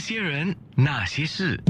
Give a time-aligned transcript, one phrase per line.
[0.00, 1.60] 些人，那些事，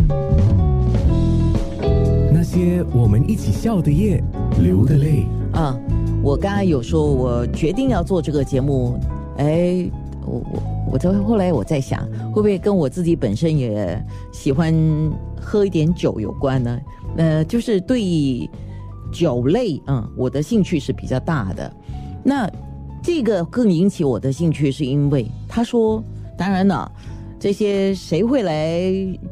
[2.32, 4.22] 那些我们一起笑的夜，
[4.62, 5.26] 流的泪。
[5.52, 5.76] 啊，
[6.22, 8.96] 我刚才有说，我决定要做这个节目，
[9.36, 9.90] 哎，
[10.24, 10.62] 我我
[10.92, 14.00] 我在后来我在想，会不会跟我自己本身也
[14.32, 14.72] 喜欢
[15.40, 16.80] 喝一点酒有关呢？
[17.16, 18.48] 呃，就是对
[19.12, 21.70] 酒类，嗯，我的兴趣是比较大的。
[22.22, 22.48] 那
[23.02, 26.00] 这个更引起我的兴趣，是因为他说，
[26.38, 26.90] 当然了。
[27.40, 28.82] 这些谁会来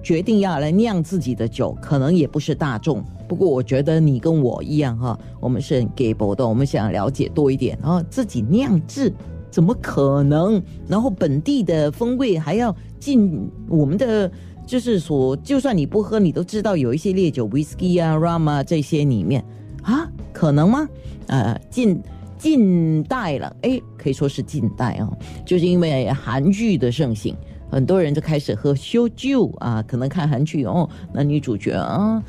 [0.02, 1.76] 决定要来酿自己的酒？
[1.78, 3.04] 可能也不是大众。
[3.28, 7.78] 不过我觉得你跟我一样哈，我们是很 gable 的，我们想了解多一点。
[7.82, 9.12] 然后自己酿制
[9.50, 10.60] 怎么可能？
[10.88, 14.32] 然后本地的风味还要进我们的，
[14.66, 19.44] 就是说，就算你不喝，你都知道有一些烈酒，whisky 啊、rum 啊这些里面
[19.82, 20.88] 啊，可能吗？
[21.26, 22.00] 呃，近
[22.38, 25.12] 近代了，哎，可以说是近代啊，
[25.44, 27.36] 就是因为韩剧的盛行。
[27.70, 32.22] 很多人就开始喝修酒啊，可能看韩剧哦，那女主角啊，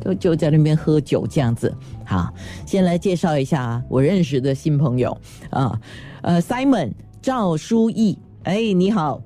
[0.00, 1.74] 就就在那边喝酒这样子。
[2.04, 2.32] 好，
[2.66, 5.16] 先来介绍一下我认识的新朋友
[5.50, 5.80] 啊，
[6.22, 6.92] 呃，Simon
[7.22, 9.22] 赵书义，哎，你好，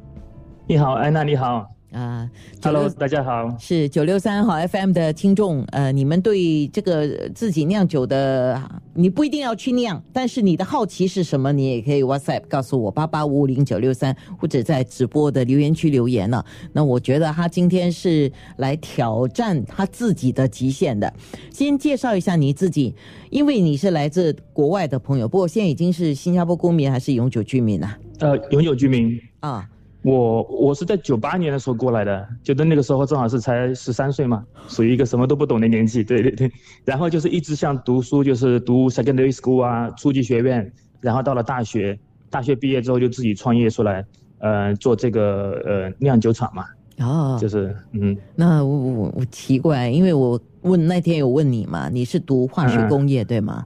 [0.67, 1.74] 你好，安娜，你好。
[1.95, 2.29] 啊
[2.61, 5.63] ，Hello，大家好，是九六三号 FM 的听众。
[5.71, 8.61] 呃，你们对这个自己酿酒的，
[8.95, 11.53] 你不一定要去酿，但是你的好奇是什么？
[11.53, 16.45] 你也可以 WhatsApp 告诉我八八五五零九六三，或者在直播的留言区留言了。
[16.73, 21.13] 那我觉得他今天是来挑战他自己的极限的。
[21.53, 22.93] 先介绍一下你自己，
[23.31, 27.89] 因为你是来自国外的朋友，不过现在已经是新加坡公民还是永久居民呢？
[28.19, 29.69] 呃，永久居民啊。
[30.05, 36.53] 我我是在九八年的时候过来的，就在那个时候正好是才十三岁嘛，属于一个什么都不懂的年纪，对对对。
[36.85, 44.05] 然后就是一直像读书，就是读 secondary school 啊，初级学院，然后到了大学，大学毕业之后就自己创业出来，
[44.41, 46.67] 呃，做这个呃酿酒厂嘛。
[46.99, 48.15] 哦，就是嗯。
[48.37, 53.65] 那我我我奇怪，因为我问那天有问你嘛，你是读化学工业对吗？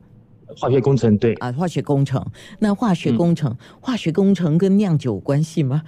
[0.56, 2.24] 化学工程对啊，化学工程。
[2.58, 5.82] 那化学工程，化学工程跟酿酒有关系吗？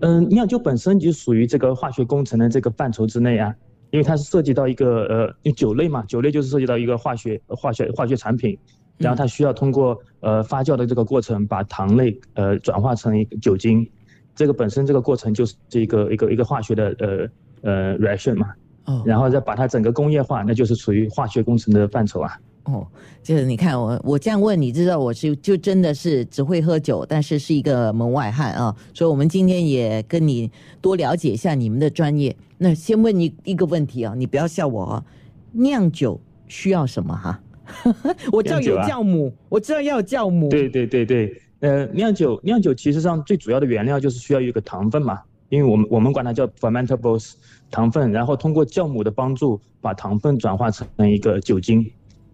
[0.00, 3.54] 嗯，酿酒本身就属于这个化学工程的这个范畴之内啊，
[3.90, 8.58] 因为它是涉及到一个呃酒类嘛，酒类就是涉及到一个化学化学化学产品，
[8.98, 13.86] 然后它需要通过呃发酵的这个过程，把糖类呃转化成一个酒精，
[14.34, 18.48] 这个本身这个过程就是这个一个一个化学的呃呃 reaction 嘛，
[18.86, 22.32] 哦，然后再把它整个工业化，那就是属于化学工程的范畴啊。
[22.64, 22.86] 哦，
[23.22, 28.74] 就是你看我我这样问，你知道我是就真的是只会喝酒，但是是一个门外汉啊。
[28.92, 30.50] 所以，我们今天也跟你
[30.80, 32.36] 多了解一下你们的专业。
[32.58, 35.04] 那先问你一个问题啊，你不要笑我啊。
[35.52, 37.40] 酿酒需要什么哈？
[38.30, 40.48] 我知道有酵母，我知道要有酵母。
[40.48, 47.32] 对对对对，呃，酿酒酿酒其实上最主要的原料就是需要一个糖分嘛，因为我们我们管它叫 fermentables
[47.70, 51.90] 糖分，然后通过酵母的帮助把糖分转化成一个酒精。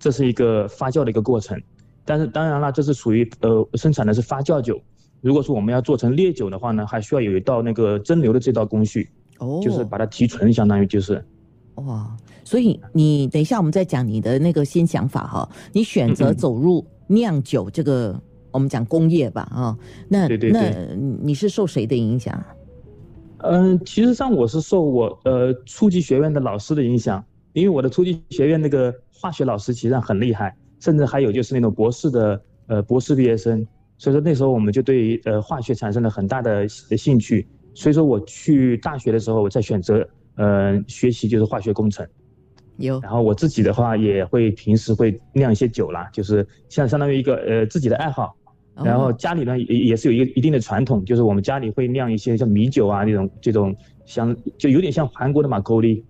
[0.07, 1.61] 这是一个发酵的一个过程，
[2.05, 4.81] 但是当然了，这是属于呃生产的是发酵酒。
[5.21, 11.21] 如果说我们要做成烈酒的话呢，还需要有一道那个蒸馏的这道工序，哦，就是把它提纯，相当于就是。
[11.75, 18.17] 哇，所以你等一下我们再讲你的那个新想法哈，你选择走入酿酒这个
[18.53, 19.77] 我们讲工业吧啊，
[20.09, 20.73] 那那
[21.21, 22.41] 你是受谁的影响？
[23.39, 27.25] 嗯，其实上我是受我呃初级学院的老师的影响。
[27.53, 33.67] 因为我的初级学院那个化学老师其实上很厉害，甚至还有就是那种博士的呃博士毕业生，
[33.97, 40.07] 所以说那时候我们就对呃化学产生了很大的兴趣，所以说我去大学的时候我在选择
[40.37, 42.07] 呃学习就是化学工程，
[42.77, 48.37] 有，然后我自己的话也会平时会酿一些酒啦，就是像相当于一个呃自己的爱好，
[48.85, 56.05] 然后家里呢也也是有一个一定的传统，就是我们家里会酿一些像米酒啊那种这种像就有点像韩国的马沟利。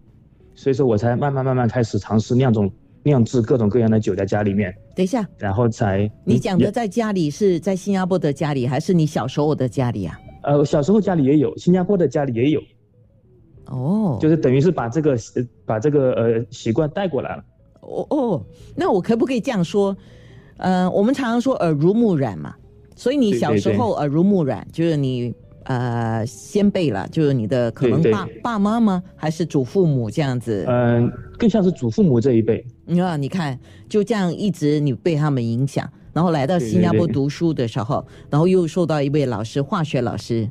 [0.58, 2.72] 所以说我才慢慢慢慢开始尝试酿种
[3.06, 4.74] 酿制各种各样的酒在家里面。
[4.96, 10.20] 等一下，然后才你讲的在家里是在新加坡的家里，还是你小时候的家里啊？
[10.42, 12.60] 呃，小时候家里也有，新加坡的家里也有。
[13.66, 15.16] 哦，就是等于是把这个
[15.64, 17.44] 把这个呃习惯带过来了。
[17.82, 18.42] 哦哦，
[18.74, 19.96] 那我可不可以这样说？
[20.56, 22.54] 呃，我们常常说耳濡目染嘛，
[22.96, 25.32] 所以你小时候耳濡目染，就是你。
[25.68, 30.64] 呃，先辈了，就是你的可能爸爸妈妈还是祖父母这样子。
[30.68, 32.64] 嗯，更像是祖父母这一辈。
[33.00, 40.48] 啊，你看，就这样一直你被他们影响，然后来到新加坡读书的时候，然后又受到一位老师，化学老师。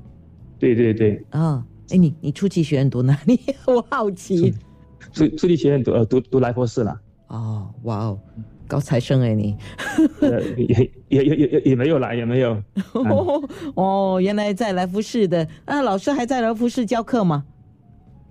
[0.59, 1.23] 对对对。
[1.29, 3.39] 啊，哎，你你初级学院读哪里？
[3.67, 4.53] 我好奇。
[5.13, 6.99] 初初级学院读呃读读来佛士了。
[7.27, 8.19] 哦，哇哦，
[8.67, 9.55] 高材生哎你。
[10.19, 12.61] 呃，也也也也也也没有啦，也没有。
[13.75, 17.45] 哦，原来在来福士的，那老师还在来福士教课吗？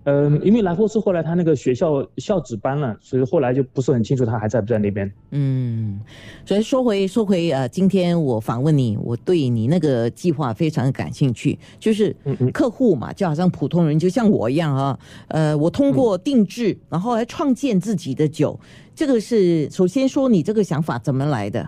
[0.05, 5.11] 嗯，因为来福士后来他那个学校校址搬了，所以后来就不是很清楚他还在不在那边。
[5.31, 5.99] 嗯，
[6.45, 12.15] 所以说回说回呃，今天我访问你，我对你那个计划非常感兴趣，就是
[12.53, 14.99] 客户嘛，就好像普通人，就像我一样啊，
[15.29, 18.61] 呃，我通过定制，然后来创建自己的酒，
[18.95, 21.67] 这个是首先说你这个想法怎么来的？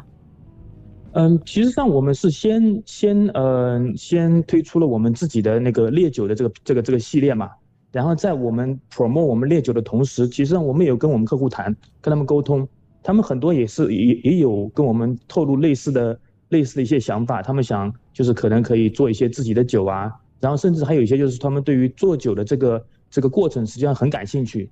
[1.12, 7.48] 嗯，其实上我们是先先呃先推出了我们自己的那个烈酒的这个这个这个系列嘛。
[7.96, 12.68] 然后在我们 promote 我们烈酒的同时，其实上我们也有跟我们客户谈，跟他们沟通，
[13.02, 16.20] 他们很多也是也也有跟我们透露类似的
[16.50, 24.68] 类似的一些想法，他们想就是可能可以做一些自己的酒啊，然后甚至还有一些就是他们对于做酒的这个这个过程实际上很感兴趣，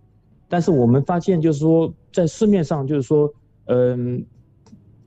[0.46, 3.32] 但是我们发现就是说在市面上就是说
[3.68, 4.22] 嗯，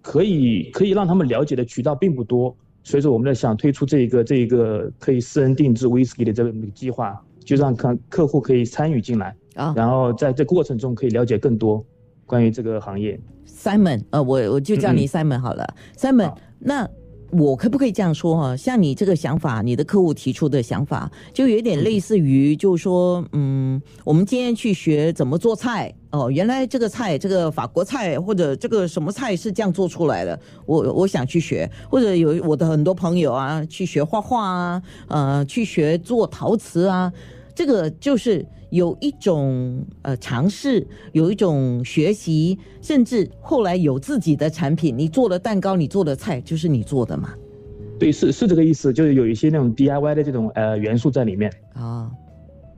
[0.02, 7.24] 可以可以让他们了解的渠道并不多，所以说我们在想推出这一个这一个可以私人定制 whisky 的这个计划。
[7.48, 11.84] 就让客客户可以参与进来啊，然后在这过程中可以了解更多
[12.26, 13.18] 关于这个行业。
[13.48, 15.66] Simon，呃，我我就叫你 Simon 好了。
[15.98, 16.86] Simon，那
[17.32, 18.56] 我可不可以这样说哈？
[18.58, 37.12] 像你这个想法，你的客户提出的想法，就有点类似于，就是说，嗯，我们今天去学怎么做菜哦，原来这个菜，这个法国菜或者这个什么菜是这样做出来的，我我想去学，或者有我的很多朋友啊，去学画画啊，呃，去学做陶瓷啊。
[37.58, 44.96] 这个就是有一种呃尝试，有一种学习，甚至后来有自己的产品。
[44.96, 47.34] 你做的蛋糕，你做的菜，就是你做的嘛？
[47.98, 52.12] 对，是是这个意思，就是有一些那种 DIY 的这种呃元素在里面啊。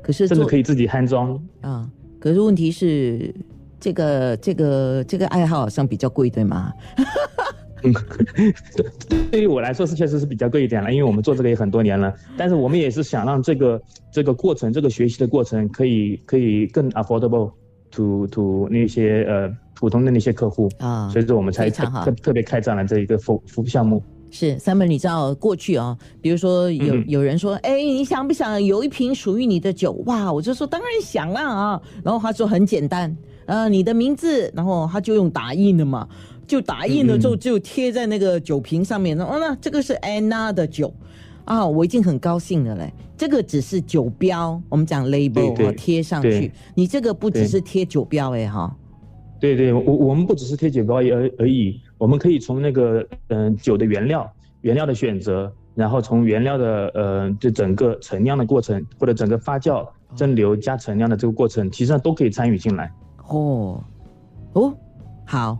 [0.01, 1.85] 可是甚至可以自己安装啊。
[2.17, 3.35] 可是问题是，
[3.81, 6.71] 这个这个这个爱好好像比较贵，对吗？
[7.83, 7.93] 嗯，
[8.75, 12.13] 对，对于我来说是确实是比较贵一点了，因为我们做这个也很多年了。
[12.37, 13.81] 但是我们也是想让这个
[14.11, 17.51] 这个过程，这个学习的过程可以可以更 affordable
[17.91, 24.03] to to 那些呃普通的那些客户啊，所以说我们才特特特别开展了这一个服服务项目。
[24.31, 29.93] 是三本，你知道过去啊，比如说有有人说，哎，你想不想有一瓶属于你的酒？
[30.05, 31.81] 哇，我就说当然想了啊。
[32.03, 33.17] 然后他说很简单，
[33.47, 36.07] 呃，你的名字，然后他就用打印的嘛。
[36.49, 40.91] 就打印了之后就贴在那个酒瓶上面，哦，那这个是安娜的酒，
[41.45, 42.91] 啊，我已经很高兴了嘞。
[43.15, 48.75] 这个只是酒标，我们讲 label 贴上去，你这个不只是贴酒标哎哈。
[49.39, 54.27] 对对，我我们不只是贴酒标而而已，我们可以从那个嗯酒的原料
[54.61, 62.91] 原料的选择，然后从原料的呃这整个陈酿的过程，或者整个发酵蒸馏加陈酿的这个过程，其实上都可以参与进来。
[63.27, 63.83] 哦
[64.53, 64.73] 哦，
[65.25, 65.55] 好。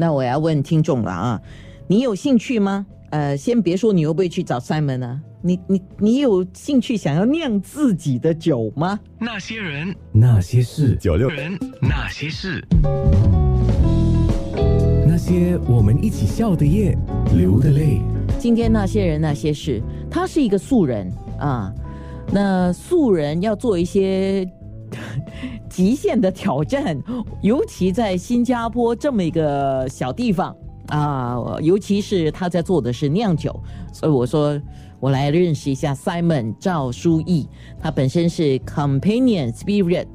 [0.00, 1.42] 那我要问听众了啊，
[1.86, 2.86] 你有兴趣吗？
[3.10, 5.20] 呃，先别说你会不会去找 Simon 呢？
[5.42, 8.98] 你你你有兴趣想要酿自己的酒吗？
[9.18, 11.52] 那些人，那些事，九六人，
[11.82, 12.66] 那些事，
[15.06, 16.96] 那些我们一起笑的夜，
[17.36, 18.00] 流的泪。
[18.38, 21.70] 今天那些人那些事，他是一个素人啊。
[22.32, 24.50] 那素人要做一些。
[25.70, 27.00] 极限的挑战，
[27.40, 30.54] 尤其在新加坡这么一个小地方
[30.88, 33.58] 啊，尤其是他在做的是酿酒，
[33.92, 34.60] 所以我说
[34.98, 37.48] 我来认识一下 Simon 赵书义，
[37.80, 40.06] 他本身是 Companion Spirit。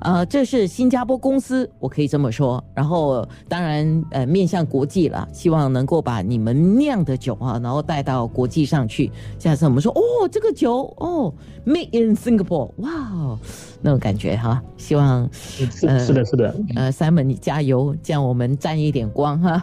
[0.00, 2.62] 呃，这是新加坡公司，我可以这么说。
[2.74, 9.10] 然后，当然，呃，面向国际了，希望能够把你们酿的酒啊，然后带到国际上去。
[9.38, 11.32] 下次我们说，哦，这个酒，哦
[11.66, 13.38] ，Made in Singapore，哇，
[13.82, 14.62] 那种感觉哈。
[14.76, 16.54] 希望，是是的，是的。
[16.74, 19.62] 呃，Simon，你加油，这样我们沾一点光哈。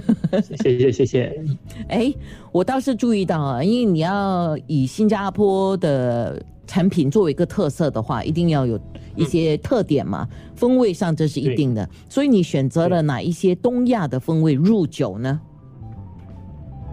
[0.62, 1.44] 谢谢谢谢。
[1.88, 2.12] 哎，
[2.52, 8.80] 我倒是注意到啊，因为你要以新加坡的产品作为一个特色的话，一定要有。
[9.16, 15.40] 一些特点嘛，风味上这是一定的，所以你选择了哪一些东亚的风味入酒呢？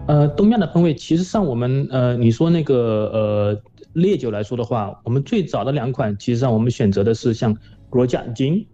[0.06, 3.62] 呃，东亚的风味，其实上我们呃，你说那个呃
[3.94, 7.56] 烈酒来说的话，我们最早的两款，其实上我们选择的是像
[7.90, 8.64] 罗加金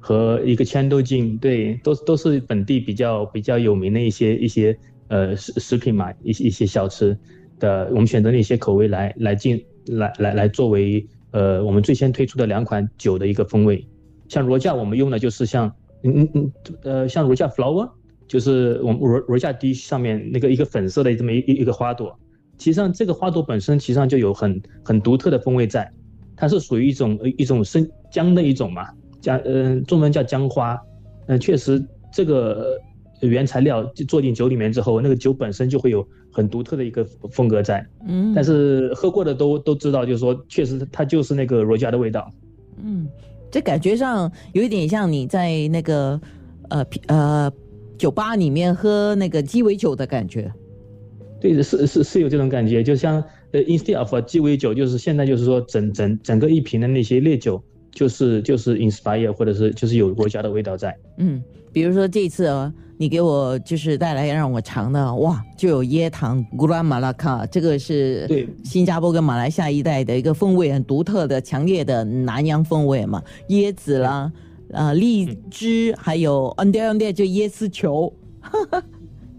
[0.00, 4.74] 和一个千豆金，对，都都是本地比较比较有名的一些一些
[5.08, 7.14] 呃食食品嘛，一些一些小吃
[7.60, 11.06] 的，我们选择了一些口味来来进来来来作为。
[11.34, 13.84] 呃，我们最先推出的两款酒的一个风味，
[14.28, 15.66] 像罗驾，我们用的就是像，
[16.04, 16.52] 嗯嗯嗯，
[16.84, 17.90] 呃，像罗驾 flower，
[18.28, 22.16] 就是我们罗罗驾 D 上面那个一个粉色的这么一一个花朵，
[22.56, 25.90] 其实上这个花朵本身其实上就有很很独特的风味在，
[26.36, 28.86] 它是属于一种一种生姜的一种嘛，
[29.20, 30.80] 姜，嗯，中文叫姜花，
[31.26, 32.78] 嗯，确实这个
[33.20, 37.86] 原材料做进酒里面之后，那个酒本身就会有很独特的一个风格在。
[38.06, 42.30] 嗯，但是喝过的都都知道，就是说确实它就是那个罗加的味道。
[42.82, 43.08] 嗯，
[43.50, 46.20] 这感觉上有一点像你在那个
[46.70, 47.52] 呃呃
[47.96, 50.52] 酒吧里面喝那个鸡尾酒的感觉。
[51.40, 60.96] 对，是是是有这种感觉，就像呃，instead of 鸡尾酒，就是现在就是说整整整个一瓶的那些烈酒，就是就是 inspire 或者是就是有罗家的味道在。
[61.18, 61.42] 嗯，
[61.74, 68.48] 比如说这次啊，你给我就是带来让我尝的，哇，就有椰糖古拉马拉卡，这个是对。
[68.62, 74.30] 新加坡跟马来西亚一带的一个风味很独特的、强烈的南洋风味嘛，椰子啦，
[74.72, 78.12] 啊、荔枝，还有 e on d e 就椰丝球。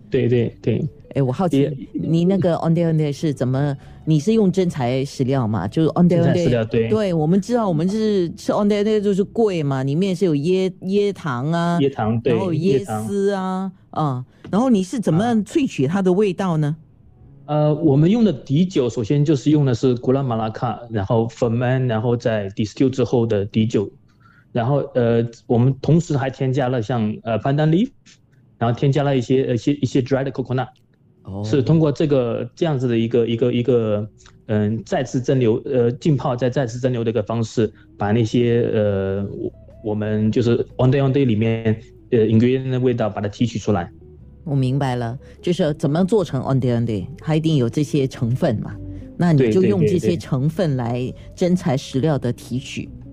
[0.10, 0.86] 对 对对，
[1.16, 3.76] 哎，我好奇你那个 on day on day 是怎么？
[4.04, 5.66] 你是用真材实料吗？
[5.66, 16.76] 就是 on day on day，对我们知道我们是吃 on day on day 就是贵嘛，里面是有椰椰糖啊，椰糖对然后有椰丝啊，啊、然后你是怎么样萃取它的味道呢？
[17.46, 23.90] 呃，我们用的底酒首先就是用的是古拉马拉卡，然后 ferment，然后在 distill 之后的底酒，
[24.52, 27.90] 然后呃，我们同时还添加了像呃 pandan leaf，
[28.58, 30.68] 然后添加了一些呃一些一些 dried coconut。
[31.26, 34.08] 哦是通过这个这样子的一个一个一个
[34.48, 39.52] 嗯再次蒸馏呃浸泡再再次蒸馏的一个方式，把那些呃我
[39.84, 41.80] 我们就是 on day on day 里面
[42.12, 43.92] 呃 ingredient 的味道把它提取出来。
[44.44, 48.76] 我明白了，就是怎么做成 on day on day，它一定有这些成分嘛，
[49.18, 52.88] 那你就用这些成分来真材实料的提取。
[52.88, 53.05] 对对，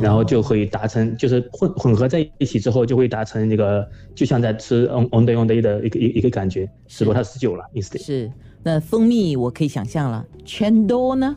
[0.00, 8.02] 然后就可以达成，就是混混合在一起之后，就会达成那个，就像在吃 on on day on day 的一个一一个感觉，只不过它十九了，instead。
[8.02, 8.30] 是，
[8.62, 11.36] 那蜂蜜我可以想象了，全都呢？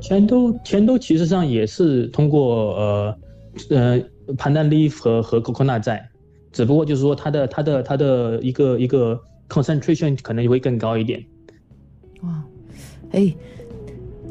[0.00, 3.18] 全都全都其实上也是通过呃
[3.70, 4.00] 呃
[4.36, 6.06] pandan leaf 和和 coconut 在，
[6.52, 9.18] 只不过就是说它的它的它的一个一个
[9.48, 11.24] concentration 可能会更高一点。
[12.22, 12.44] 哇，
[13.12, 13.34] 哎，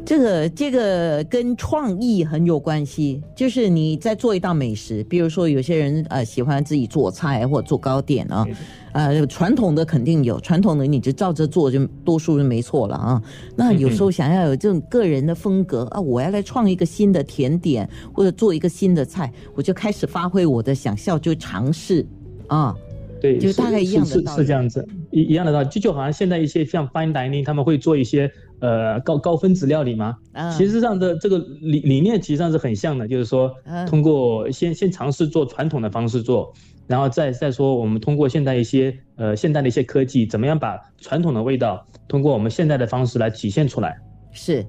[0.05, 3.21] 这个这个跟创意很有关系。
[3.35, 8.47] 就是你在做一道美食，比如说有些人呃喜欢自己做菜或者做糕点啊，
[8.93, 13.21] 呃传统的肯定有，传统的你就照着做就多数是没错了啊。
[13.55, 22.05] 那有时候想要有这种个人的风格啊，我要来创一个新的甜点或者做一个新的菜，我就开始发挥我的想象，就尝试
[22.47, 22.75] 啊。
[23.21, 36.53] 对，就大概一样的是道理是是这样子，一一样的道理，就就好像现在一些像 fine dining，他们会做一些呃高高分子料理吗，啊其实上的这个理理念其实上是很像的，就是说嗯通过先先尝试做传统的方式做，
[36.88, 43.97] 然后再再说我们通过现代一些呃现代的一些科技，怎么样把传统的味道通过我们现代的方式来体现出来。
[44.31, 44.65] 是，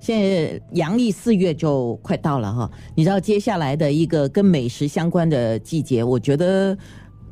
[0.00, 6.76] 现在阳历四月就快到了哈，你知道接下来的一个跟美食相关的季节，我觉得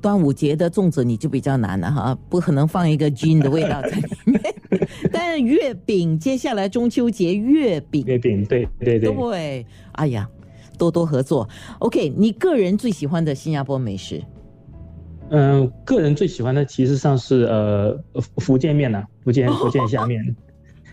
[0.01, 4.54] 端午节的粽子你就比较难了哈，不可能放一个 gin 的味道在里面。
[5.13, 10.29] 但是月饼，接下来中秋节月饼，月饼，对对对，对，哎呀，
[10.79, 11.49] 多多合作。
[11.79, 14.23] OK，你个人最喜欢的新加坡美食？
[15.31, 20.37] 嗯，个人最喜欢的其实上是呃福福建面呐、福建 福建下面，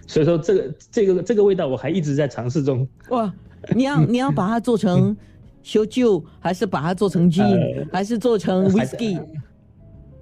[0.08, 2.88] 所以说这个这个这个味道我还一直在尝试中。
[3.10, 3.32] 哇，
[3.76, 5.16] 你要 你要把它做成
[5.62, 9.20] 修旧，还是把它做成 gin，、呃还是做成 whisky？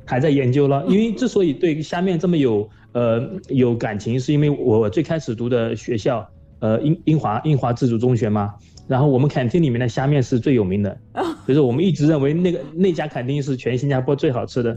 [0.09, 6.27] 还在研究了，因为之所以对虾面这么有呃有感情，是因为我最开始读的学校
[6.61, 8.55] 呃英英华英华自主中学嘛，
[8.87, 10.97] 然后我们 canteen 里面的虾面是最有名的，
[11.45, 14.75] 所以说我们一直认为那个那家 canteen 是全新加坡最好吃的，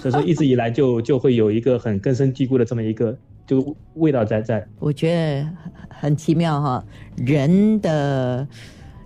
[0.00, 4.66] 所以说一直以来就就会有一个很根深蒂固的这么一个就味道在在。
[4.80, 5.52] 我觉得很
[5.88, 6.84] 很奇妙哈，
[7.18, 8.44] 人的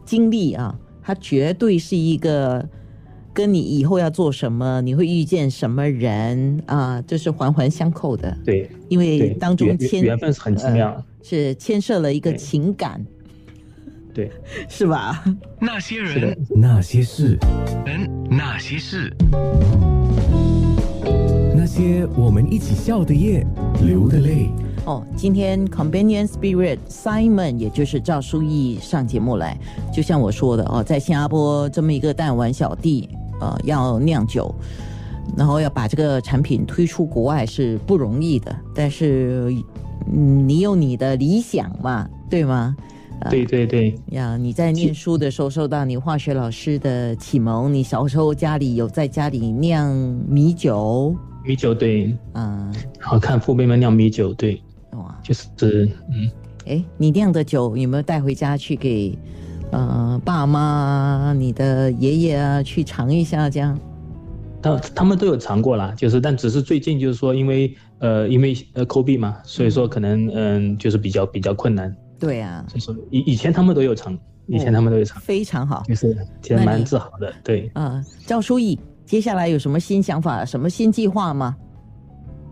[0.06, 2.66] 经历啊，它绝对是一个
[3.40, 8.36] 跟你以后要做什么，你会遇见什么人啊，这是环环相扣的。
[8.44, 13.02] 对因为当中牵缘分是很奇妙，呃是牵涉了一个情感，
[14.12, 14.30] 对。
[14.68, 15.24] 是吧？
[15.58, 17.38] 那些人，那些事，
[17.86, 19.10] 人，那些事，
[21.56, 23.42] 那些我们一起笑的夜，
[23.82, 24.50] 流的泪。
[24.84, 29.58] 哦，今天 Companion Spirit Simon 也就是赵书义上节目来，
[29.90, 33.08] 就像我说的哦，在新加坡这么一个弹丸小地，
[33.40, 34.54] 呃，要酿酒，
[35.36, 39.52] 然后要把这个产品推出国外是不容易的，但是，
[40.12, 42.76] 嗯，你有你的理想嘛，对吗？
[43.28, 49.94] 对对对，呀，你在念书的时候受到你化学老师的启蒙，你小时候家里有在家里酿
[50.26, 55.46] 米酒，米酒对，嗯，好看父辈们酿米酒，对，哇，就是
[56.10, 56.30] 嗯，
[56.64, 59.14] 哎，你酿的酒有没有带回家去给
[59.72, 63.78] 呃爸爸妈、你的爷爷啊去尝一下，这样？
[64.62, 71.96] 他他们都有尝过啦，就是但只是最近就是说，因为呃因为呃 COVID 嘛，所以说可能嗯就是比较比较困难。
[72.18, 77.32] 对啊，所以说以以前他们都有尝，以前他们都有尝，非常好，就是其实蛮自豪的。
[77.42, 81.56] 对，啊，赵书义，接下来有什么新想法、什么新计划吗？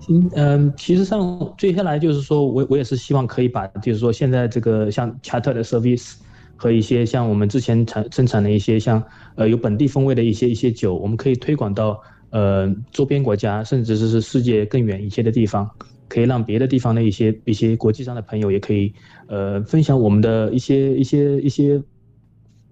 [0.01, 6.15] 新嗯，其实上接下来就是说我我也是希望可以把，就是说现在这个像 charter 的 service
[6.61, 9.01] 和一些像我们之前产生产的一些像
[9.37, 11.99] 呃有本地风味的一些一些酒，我们可以推广到
[12.31, 15.71] 呃周边国家，甚至是世界更远一些的地方，
[16.09, 18.93] 可以让别的地方的一些一些国际上的朋友也可以
[19.29, 21.81] 呃分享我们的一些一些一些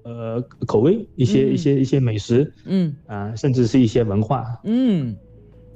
[0.02, 5.16] 呃口味，一些一些一些美食，嗯啊，甚至是一些文化，嗯。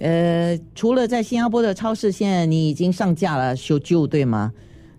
[0.03, 4.51] 呃，除了在新加坡的超市，现在你已经上架了修旧，对吗？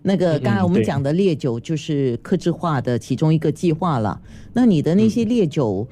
[0.02, 4.20] 那个刚才我们讲的烈酒就是克制化的其中一个计划了。
[4.52, 5.86] 那你的那些烈酒，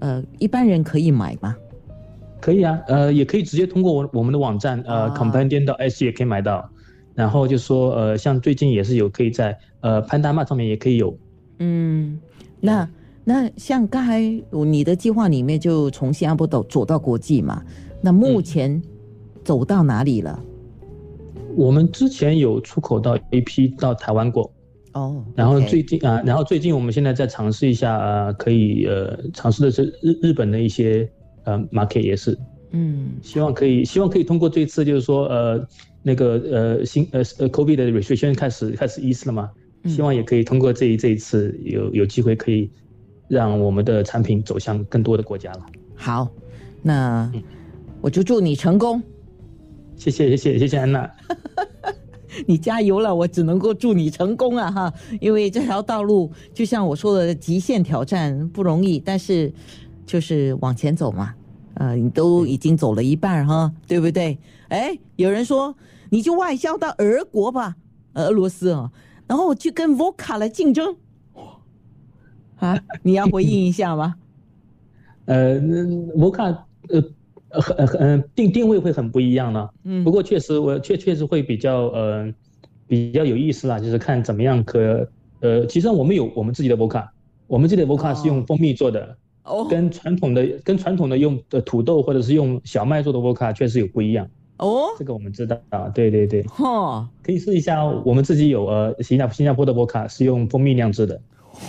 [0.00, 1.56] 呃，一般人可以买吗？
[2.40, 6.68] 可以啊，呃，也可以直接通过我我们的网站，呃，companion 到 S 也可以买到。
[7.14, 11.16] 然后就说，呃，像最近也是有可以在呃潘达玛上面也可以有。
[11.58, 12.18] 嗯，
[12.58, 12.88] 那
[13.22, 17.62] 那像刚才你的计划里面就从新加坡走走到国际嘛。
[18.00, 18.82] 那目前
[19.44, 20.42] 走到哪里了？
[21.56, 24.52] 我们之前有出口到一批到台湾过，
[24.92, 31.08] 哦，然后最近啊，然后最近我们现在在尝试一下，呃，可以呃尝试的是日日本的一些
[31.44, 32.38] 呃 market 也是，
[32.70, 35.66] 嗯，希望可以希望可以通过这次就是说呃
[36.02, 39.50] 那个呃新呃呃 COVID 的 restriction 开始开始 ease 了嘛，
[39.86, 42.70] 希望也可以通过这一这一次有有机会可以
[43.28, 45.66] 让我们的产品走向更多的国家了。
[45.94, 46.28] 好，
[46.82, 47.30] 那。
[48.04, 49.00] 我就祝你成功，
[49.96, 51.08] 谢谢谢谢谢谢安娜，
[52.46, 54.94] 你加油了，我只能够祝你成功啊哈！
[55.20, 59.52] 因为这条道路就像我说的，极限挑战不容易，但是
[60.04, 61.34] 就是往前走嘛，
[61.74, 64.36] 呃，你都已经走了一半哈，对不对？
[64.68, 65.74] 哎，有人说
[66.10, 67.76] 你就外销到俄国吧，
[68.14, 68.90] 俄罗斯啊，
[69.28, 70.96] 然后去跟 Vodka 来竞争，
[72.56, 74.16] 啊，你要回应一下吗？
[75.26, 75.60] 呃，
[76.16, 76.56] Vodka
[76.88, 77.02] 呃。
[77.52, 82.32] 呃很很定定位会很不一样了，嗯，不过确实我确确实会比较呃
[82.86, 85.08] 比较有意思啦，就是看怎么样可
[85.40, 87.06] 呃，其实我们有我们自己的 vodka，
[87.46, 101.20] 我们自己的 vodka 是用蜂蜜做的，哦，跟传统的跟传统的用的土豆或者是用小麦做的 vodka 确实有不一样，哦，这个我们知道啊，对对对，哈，可以试一下，我们自己有呃新加新加坡的 vodka 是用蜂蜜酿制的，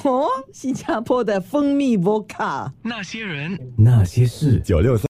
[0.03, 5.01] 哦，新加坡的蜂蜜 vodka，那些人，那些事，九六三。